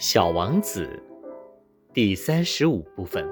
[0.00, 0.98] 小王子，
[1.92, 3.22] 第三十五部分。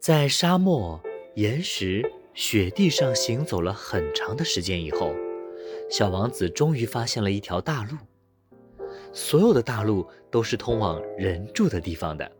[0.00, 0.98] 在沙漠、
[1.34, 5.12] 岩石、雪地上行走了很长的时间以后，
[5.90, 7.98] 小王子终于发现了一条大路。
[9.12, 12.32] 所有的大路都是通往人住的地方的。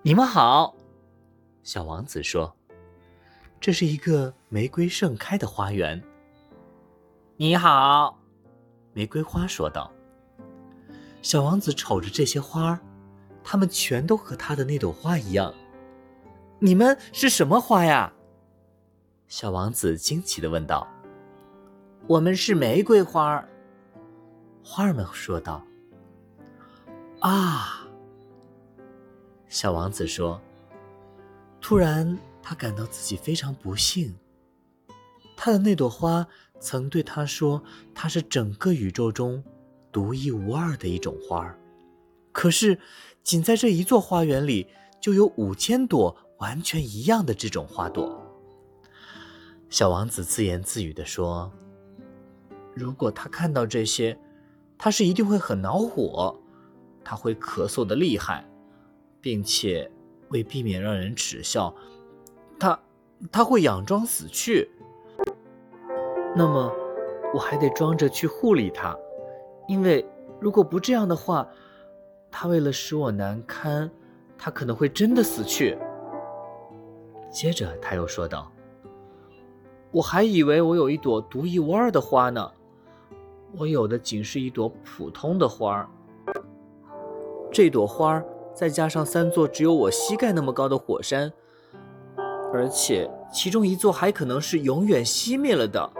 [0.00, 0.76] 你们好，
[1.64, 2.54] 小王子说
[3.58, 6.00] ：“这是一个玫瑰盛开的花园。”
[7.36, 8.16] 你好，
[8.92, 9.92] 玫瑰花说道。
[11.22, 12.80] 小王子瞅着这些花儿，
[13.44, 15.54] 它们全都和他的那朵花一样。
[16.58, 18.12] 你们是什么花呀？
[19.28, 20.86] 小王子惊奇的问道。
[22.08, 23.42] 我们是玫瑰花。
[24.64, 25.64] 花儿们说道。
[27.20, 27.86] 啊，
[29.48, 30.40] 小王子说。
[31.60, 34.12] 突然，他感到自己非常不幸。
[35.36, 36.26] 他的那朵花
[36.58, 37.62] 曾对他说
[37.94, 39.42] ：“它是整个宇宙中。”
[39.92, 41.58] 独一无二的一种花儿，
[42.32, 42.78] 可是，
[43.22, 44.66] 仅在这一座花园里，
[44.98, 48.18] 就有五千朵完全一样的这种花朵。
[49.68, 51.52] 小王子自言自语地说
[52.74, 54.18] ：“如果他看到这些，
[54.78, 56.40] 他是一定会很恼火，
[57.04, 58.48] 他会咳嗽的厉害，
[59.20, 59.90] 并且
[60.30, 61.74] 为避免让人耻笑，
[62.58, 62.80] 他
[63.30, 64.70] 他会佯装死去。
[66.34, 66.72] 那么，
[67.34, 68.96] 我还得装着去护理他。”
[69.72, 70.04] 因为
[70.38, 71.48] 如果不这样的话，
[72.30, 73.90] 他为了使我难堪，
[74.36, 75.78] 他可能会真的死去。
[77.30, 78.52] 接着他又说道
[79.90, 82.52] ：“我还以为我有一朵独一无二的花呢，
[83.56, 85.88] 我有的仅是一朵普通的花儿。
[87.50, 91.32] 这朵花儿再加上三座只有我膝盖那么高的火山，
[92.52, 95.90] 而且其中一座还可能是永远熄灭了的。”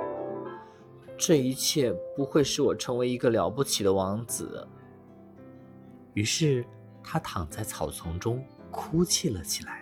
[1.17, 4.67] 这一切不会使我成为一个了不起的王子。
[6.15, 6.65] 于是，
[7.03, 9.82] 他躺在草丛中哭泣了起来。